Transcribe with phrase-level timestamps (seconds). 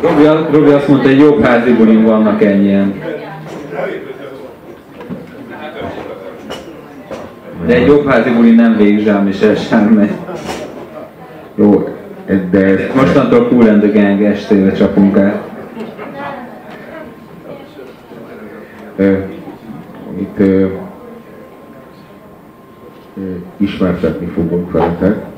[0.00, 3.02] Robi, Robi azt mondta, hogy jobb házi bulim vannak ennyien.
[7.66, 10.08] De egy jobb házi buli nem végig Jean-Michel Charme.
[11.54, 11.88] Jó,
[12.50, 15.52] de Mostantól Cool and the Gang estére csapunk át.
[18.96, 19.18] ö,
[20.18, 20.66] itt ö,
[23.16, 23.20] ö,
[23.56, 25.33] ismertetni fogunk veletek.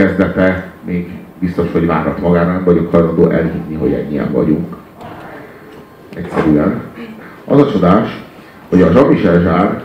[0.00, 4.76] Kezdete még biztos, hogy várat magára, nem vagyok hajlandó elhinni, hogy ennyien vagyunk.
[6.14, 6.80] Egyszerűen.
[7.44, 8.22] Az a csodás,
[8.68, 9.82] hogy a Jean-Michel Zsár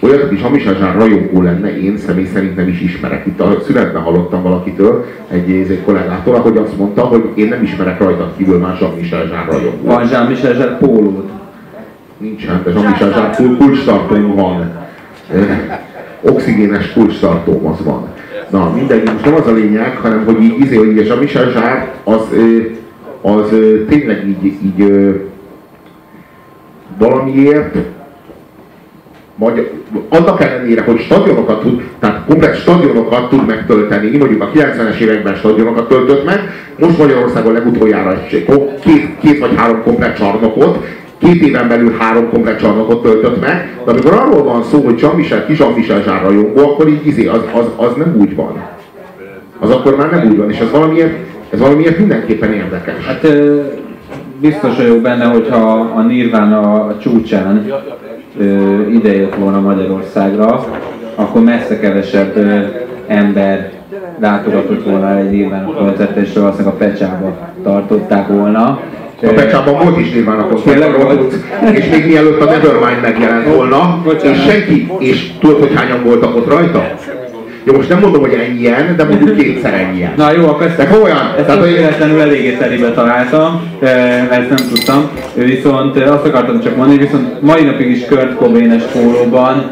[0.00, 3.26] olyan, aki Jean-Michel Zsár rajongó lenne, én személy szerint nem is ismerek.
[3.26, 7.98] Itt a szünetben hallottam valakitől, egy, egy kollégától, hogy azt mondta, hogy én nem ismerek
[7.98, 9.86] rajta kívül más Jean-Michel Zsár rajongó.
[9.86, 11.24] Van Jean-Michel Zsár pólód.
[12.16, 14.72] Nincsen, de Jean-Michel Zsár kul- kulcstartóm van.
[16.32, 18.13] Oxigénes kulcstartóm az van.
[18.54, 21.50] Na, mindegy, most nem az a lényeg, hanem hogy így, izé, hogy így a Jean-Michel
[21.50, 22.20] Zsár az,
[23.22, 23.48] az
[23.88, 25.04] tényleg így, így
[26.98, 27.76] valamiért
[29.34, 29.70] magyar,
[30.08, 35.88] annak ellenére, hogy stadionokat tud, tehát komplet stadionokat tud megtölteni, mondjuk a 90-es években stadionokat
[35.88, 36.40] töltött meg,
[36.78, 38.22] most Magyarországon legutoljára
[38.84, 40.84] két, két vagy három komplet csarnokot,
[41.24, 45.46] két éven belül három komplet csarnokot töltött meg, de amikor arról van szó, hogy Jean-Michel,
[45.46, 48.62] kis Jean-Michel Zsár rajongó, akkor így izé, az, az, az nem úgy van.
[49.58, 51.16] Az akkor már nem úgy van, és ez valamiért,
[51.50, 53.06] ez valamiért mindenképpen érdekes.
[53.06, 53.60] Hát ö,
[54.40, 57.72] biztos vagyok benne, hogyha a Nirvana a csúcsán
[58.38, 60.66] ö, ide jött volna Magyarországra,
[61.14, 62.58] akkor messze kevesebb ö,
[63.06, 63.72] ember
[64.18, 68.80] látogatott volna egy Nirvana koncertre, és valószínűleg a Pecsába tartották volna.
[69.26, 71.34] A Pecsában volt is nyilván a volt?
[71.74, 76.48] és még mielőtt a Nevermind megjelent volna, és senki, és tudod, hogy hányan voltak ott
[76.48, 76.94] rajta?
[77.64, 80.12] Jó, most nem mondom, hogy ennyien, de mondjuk kétszer ennyien.
[80.16, 83.62] Na jó, akkor De komolyan, ezt tehát, hogy tökéletlenül eléggé telibe találtam,
[84.30, 85.08] ezt nem tudtam.
[85.34, 89.70] Viszont azt akartam csak mondani, viszont mai napig is Kurt Cobain-es pólóban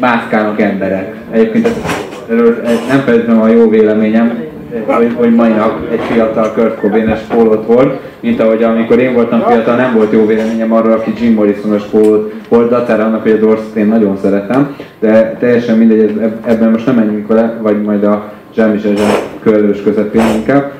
[0.00, 1.14] mászkálnak emberek.
[1.30, 1.68] Egyébként
[2.30, 4.44] erről nem feltétlenül a jó véleményem,
[4.86, 9.40] hogy, hogy mai nap egy fiatal Kurt Cobain-es pólót volt, mint ahogy amikor én voltam
[9.40, 13.36] fiatal, nem volt jó véleményem arról, aki Jim Morrison-os pólót volt, dacára annak, hogy a
[13.36, 18.32] Dorset én nagyon szeretem, de teljesen mindegy, ebben most nem menjünk vele, vagy majd a
[18.54, 20.72] Jean-Michel Jarre körülős közepén inkább.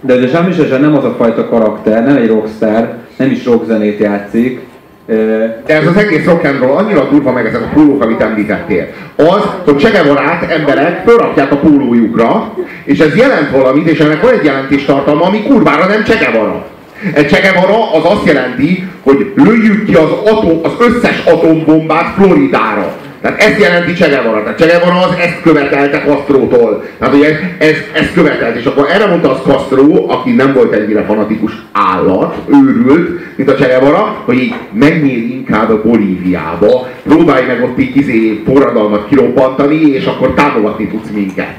[0.00, 3.98] De ugye Jean-Michel Jarre nem az a fajta karakter, nem egy rockstar, nem is rockzenét
[3.98, 4.66] játszik,
[5.06, 8.86] de ez az egész rock annyira durva meg ezek a pólók, amit említettél.
[9.16, 14.44] Az, hogy Csegevarát emberek felrakják a pólójukra, és ez jelent valamit, és ennek van egy
[14.44, 16.66] jelentéstartalma, ami kurvára nem Csegevara.
[17.14, 22.94] Egy Csegevara az azt jelenti, hogy lőjük ki az, atom, az összes atombombát Floridára.
[23.20, 24.42] Tehát ezt jelenti Csegevara.
[24.42, 26.84] Tehát Csegevara az ezt követelte Castro-tól.
[26.98, 28.56] Tehát ugye ez, ez, ezt követelt.
[28.56, 33.56] És akkor erre mondta az Castro, aki nem volt ennyire fanatikus állat, őrült, mint a
[33.56, 40.04] Csegevara, hogy így menjél inkább a Bolíviába, próbálj meg ott így izé forradalmat kirobbantani, és
[40.04, 41.54] akkor támogatni tudsz minket.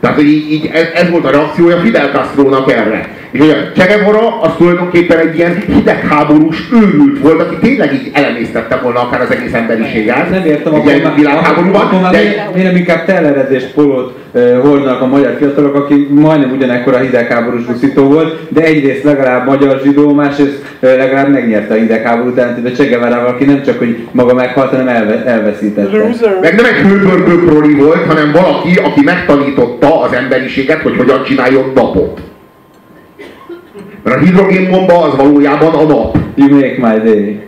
[0.00, 3.08] Tehát, hogy így, így ez, ez, volt a reakciója Fidel Castro-nak erre.
[3.30, 8.10] És hogy a Che Guevara az tulajdonképpen egy ilyen hidegháborús őrült volt, aki tényleg így
[8.12, 10.30] elemésztette volna akár az egész emberiséget.
[10.30, 11.80] nem értem, egy akkor világháborúban.
[11.80, 16.08] akkor már de, miért- miért nem inkább telleredés polót uh, hordnak a magyar fiatalok, aki
[16.10, 21.74] majdnem ugyanekkor a hidegháborús buszító volt, de egyrészt legalább magyar zsidó, másrészt uh, legalább megnyerte
[21.74, 25.96] a hidegháborút, de a Che Guevarával, aki nem csak, hogy maga meghalt, hanem elve, elveszítette.
[25.96, 26.38] Loser.
[26.40, 31.72] meg nem egy hőbörgő proli volt, hanem valaki, aki megtanította az emberiséget, hogy hogyan csináljon
[31.74, 32.20] napot.
[34.02, 36.18] Mert a hidrogénbomba az valójában a nap.
[36.34, 37.40] You make my day.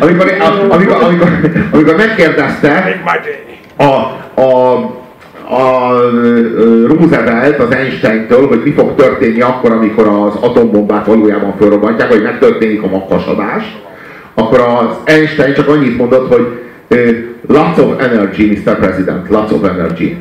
[0.00, 0.32] Amikor,
[0.68, 1.28] amikor, amikor,
[1.72, 3.88] amikor megkérdezte Make my day.
[3.88, 3.92] a,
[4.40, 4.74] a,
[5.56, 5.92] a
[6.86, 12.82] Roosevelt az Einstein-től, hogy mi fog történni akkor, amikor az atombombát valójában felrobbantják, vagy megtörténik
[12.82, 13.78] a maghasadás,
[14.34, 16.46] akkor az Einstein csak annyit mondott, hogy
[17.46, 18.78] lots of energy, Mr.
[18.78, 20.16] President, lots of energy.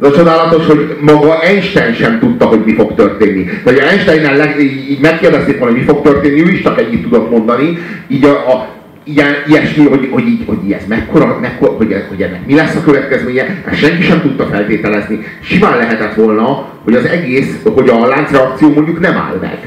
[0.00, 3.44] Ez a csodálatos, hogy maga Einstein sem tudta, hogy mi fog történni.
[3.44, 4.56] De hogy Einsteinnel leg,
[5.00, 7.78] megkérdezték volna, hogy mi fog történni, ő is csak ennyit tudott mondani.
[8.08, 8.68] Így a, a
[9.04, 12.82] ilyen, ilyesmi, hogy, hogy, így, hogy ez mekkora, mekkora hogy, hogy ennek mi lesz a
[12.82, 15.18] következménye, ezt senki sem tudta feltételezni.
[15.42, 19.58] Simán lehetett volna, hogy az egész, hogy a láncreakció mondjuk nem áll meg.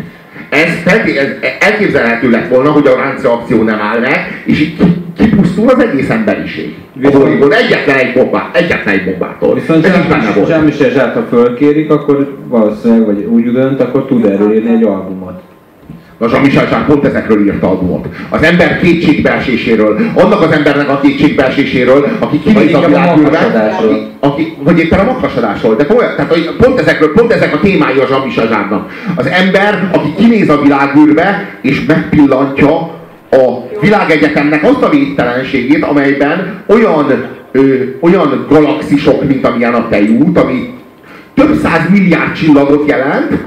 [0.49, 1.29] Ez, ez
[1.59, 4.77] elképzelhető lett volna, hogy a láncreakció nem áll meg, és így
[5.17, 6.75] kipusztul az egész emberiség.
[7.03, 9.53] A bolygón egyetlen egy bombát, egyetlen egy bombától.
[9.53, 10.49] Viszont Ez benne volt.
[10.49, 15.41] Jean-Michel Zsát, ha fölkérik, akkor valószínűleg, vagy úgy dönt, akkor tud erről írni egy albumot.
[16.21, 18.07] A Jean-Michel Jarre pont ezekről írta albumot.
[18.29, 23.37] Az ember kétségbeeséséről, annak az embernek a kétségbeeséséről, aki kinéz a világűrbe,
[23.79, 27.59] aki, aki, vagy éppen a maghasadásról, de komolyan, tehát hogy pont, ezekről, pont ezek a
[27.59, 28.91] témái a Jean-Michel Jarre-nak.
[29.15, 33.00] Az ember, aki kinéz a világűrbe, és megpillantja
[33.31, 40.69] a világegyetemnek azt a védtelenségét, amelyben olyan, ö, olyan galaxisok, mint amilyen a tejút, ami
[41.33, 43.37] több száz milliárd csillagot jelent,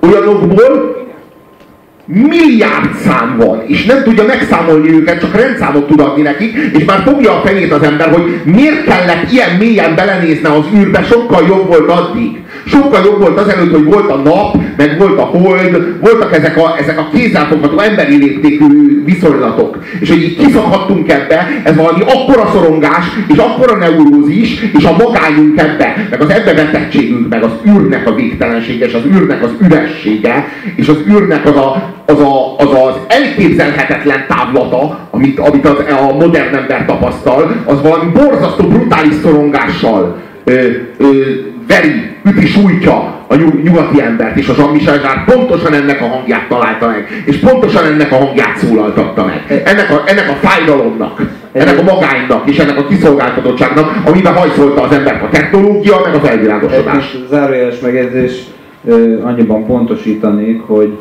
[0.00, 0.96] olyanokból
[2.04, 7.02] milliárd szám van, és nem tudja megszámolni őket, csak rendszámot tud adni nekik, és már
[7.06, 11.66] fogja a fejét az ember, hogy miért kellett ilyen mélyen belenézne az űrbe, sokkal jobb
[11.66, 12.37] volt addig.
[12.68, 16.76] Sokkal jobb volt azelőtt, hogy volt a nap, meg volt a hold, voltak ezek a,
[16.78, 19.78] ezek a kézzelfogható emberi léptékű viszonylatok.
[20.00, 25.58] És hogy így kiszakadtunk ebbe, ez valami akkora szorongás, és akkora neurózis, és a magányunk
[25.60, 30.48] ebbe, meg az ebbe vetettségünk, meg az űrnek a végtelensége, és az űrnek az üressége,
[30.76, 35.78] és az űrnek az a, az, a, az, az elképzelhetetlen távlata, amit, amit az,
[36.10, 40.16] a modern ember tapasztal, az valami borzasztó brutális szorongással
[40.48, 40.68] ö,
[40.98, 41.06] ö,
[41.68, 47.22] veri, üti, sújtja a nyugati embert, és a Jean-Michel pontosan ennek a hangját találta meg,
[47.24, 49.62] és pontosan ennek a hangját szólaltatta meg.
[49.64, 51.22] Ennek a, ennek a fájdalomnak,
[51.52, 56.18] ennek a magánynak, és ennek a kiszolgáltatottságnak, amiben hajszolta az embert a technológia, meg a
[56.18, 57.14] felvilágosodás.
[57.14, 58.32] Egy zárójeles megjegyzés,
[59.22, 60.96] annyiban pontosítanék, hogy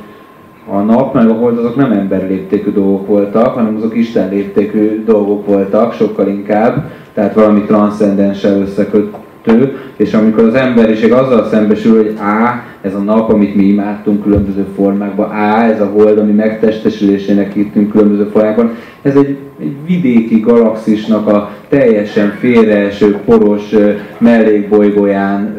[0.70, 5.46] a nap meg a hold azok nem emberléptékű dolgok voltak, hanem azok Isten léptékű dolgok
[5.46, 9.16] voltak, sokkal inkább, tehát valami transzcendenssel összeköt,
[9.48, 14.24] kettő, és amikor az emberiség azzal szembesül, hogy A, ez a nap, amit mi imádtunk
[14.24, 18.72] különböző formákban, A, ez a hold, ami megtestesülésének hittünk különböző formákban,
[19.02, 23.76] ez egy, egy vidéki galaxisnak a teljesen félreeső, poros
[24.18, 25.56] mellékbolygóján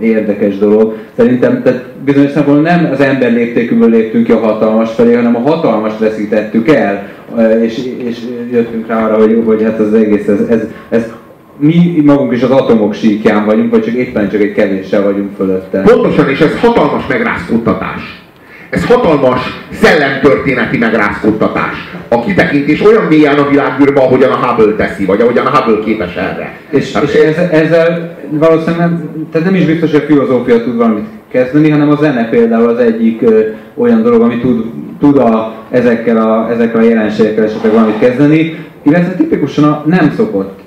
[0.00, 0.94] érdekes dolog.
[1.16, 5.50] Szerintem tehát bizonyos szempontból nem az ember léptékűből léptünk ki a hatalmas felé, hanem a
[5.50, 7.08] hatalmast veszítettük el,
[7.62, 8.18] és, és
[8.52, 11.12] jöttünk rá arra, hogy, hogy hát az egész, ez, ez, ez
[11.56, 15.80] mi magunk is az atomok síkján vagyunk, vagy csak éppen csak egy kevéssel vagyunk fölötte.
[15.80, 18.22] Pontosan, és ez hatalmas megrázkódtatás.
[18.70, 19.40] Ez hatalmas
[19.72, 21.90] szellemtörténeti megrázkódtatás.
[22.08, 26.14] A kitekintés olyan mélyen a világűrbe, ahogyan a Hubble teszi, vagy ahogyan a Hubble képes
[26.14, 26.56] erre.
[26.70, 30.76] És, hát, és ezzel, ezzel valószínűleg nem, tehát nem is biztos, hogy a filozófia tud
[30.76, 33.40] valamit kezdeni, hanem a zene például az egyik ö,
[33.74, 34.64] olyan dolog, ami tud,
[35.00, 40.60] tud a, ezekkel, a, ezekkel a jelenségekkel esetleg valamit kezdeni, illetve tipikusan a nem szokott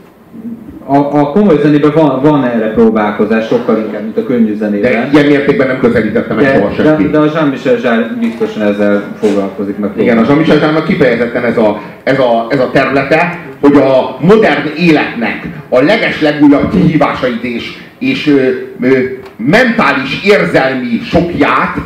[0.87, 4.91] a, a komoly zenében van, van erre próbálkozás, sokkal inkább, mint a könnyű zenében.
[4.91, 7.03] De ilyen mértékben nem közelítettem meg soha senki.
[7.03, 9.77] De, de a Jean-Michel Jarre biztosan ezzel foglalkozik.
[9.77, 14.17] Meg Igen, a Jean-Michel jarre kifejezetten ez a, ez, a, ez a területe, hogy a
[14.19, 18.49] modern életnek a leges legújabb kihívásait és, és ö,
[18.81, 18.99] ö,
[19.37, 21.77] mentális érzelmi sokját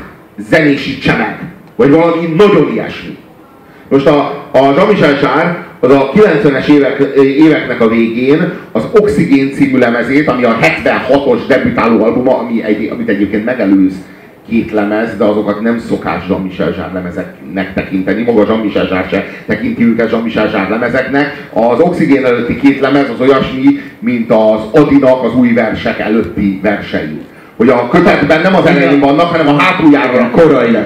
[0.50, 1.40] zenésítse meg.
[1.76, 3.18] Vagy valami nagyon ilyesmi.
[3.90, 9.78] Most a, a Jean-Michel Jarre az a 90-es évek, éveknek a végén az Oxigén című
[9.78, 13.94] lemezét, ami a 76-os debütáló albuma, ami egy, amit egyébként megelőz
[14.50, 19.84] két lemez, de azokat nem szokás Jean-Michel Jarre lemezeknek tekinteni, maga Jean-Michel Jarre se tekinti
[19.84, 21.48] őket Jean-Michel Jarre lemezeknek.
[21.54, 27.20] Az Oxigén előtti két lemez az olyasmi, mint az Adinak az új versek előtti versei.
[27.58, 30.78] Hogy a kötetben nem az elején vannak, hanem a hátuljára korai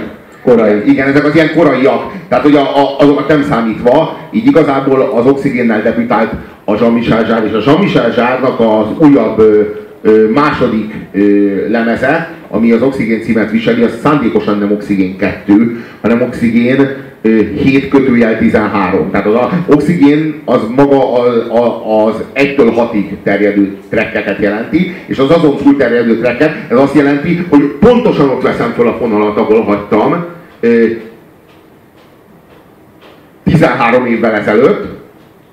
[0.43, 0.81] Korai.
[0.85, 2.11] Igen, ezek az ilyen koraiak.
[2.27, 6.31] Tehát, hogy a, a, azokat nem számítva, így igazából az oxigénnel debütált
[6.65, 9.61] a Jean-Michel Jarre, és a Jean-Michel Jarre-nak az újabb ö,
[10.01, 16.21] ö, második ö, lemeze, ami az Oxigén címet viseli, az szándékosan nem Oxigén 2, hanem
[16.21, 16.87] Oxigén
[17.23, 19.11] 7 kötőjel 13.
[19.11, 21.35] Tehát az a oxigén az maga az,
[22.05, 27.45] az 1-től 6-ig terjedő trekkeket jelenti, és az azon túl terjedő trekket, ez azt jelenti,
[27.49, 30.25] hogy pontosan ott veszem fel a fonalat, ahol hagytam,
[33.43, 34.85] 13 évvel ezelőtt,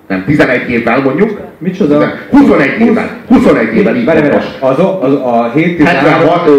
[0.08, 1.40] nem, 11 évvel mondjuk.
[1.58, 2.12] Micsoda?
[2.30, 3.16] 21 évvel.
[3.28, 4.28] 21 évvel, így várj,
[4.60, 6.50] az, a, az a 7 76,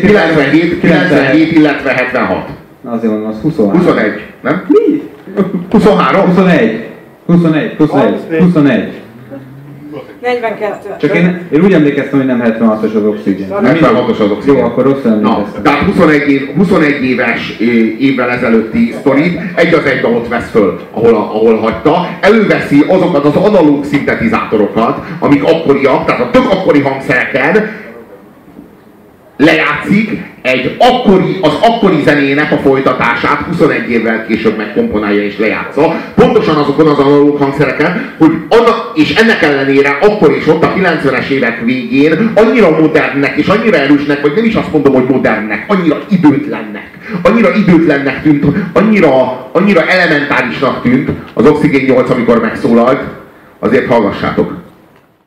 [0.00, 2.48] 97, 97, illetve 76.
[2.84, 3.80] Azért mondom, az 23.
[3.80, 4.64] 21, nem?
[4.68, 5.02] Mi?
[5.70, 6.24] 23?
[6.24, 6.88] 21.
[7.26, 9.02] 21, 21, 21.
[10.20, 10.96] 42.
[11.00, 13.46] Csak én, én úgy emlékeztem, hogy nem 76-os az oxigén.
[13.50, 14.58] 76-os az oxigén.
[14.58, 15.62] Jó, akkor rosszul emlékeztem.
[15.62, 17.56] Na, tehát 21, év, 21 éves
[17.98, 22.08] évvel ezelőtti sztorit egy az egybe ott vesz föl, ahol, ahol hagyta.
[22.20, 27.82] Előveszi azokat az analóg szintetizátorokat, amik akkoriak, tehát a tök akkori hangszereken,
[29.36, 36.56] lejátszik egy akkori, az akkori zenének a folytatását 21 évvel később megkomponálja és lejátsza, pontosan
[36.56, 41.60] azokon az analóg hangszereken, hogy annak, és ennek ellenére akkor is ott a 90-es évek
[41.64, 46.92] végén annyira modernnek és annyira erősnek, vagy nem is azt mondom, hogy modernnek, annyira időtlennek,
[47.22, 49.10] Annyira időtlennek tűnt, annyira,
[49.52, 53.00] annyira elementárisnak tűnt az Oxygen 8, amikor megszólalt,
[53.58, 54.63] azért hallgassátok.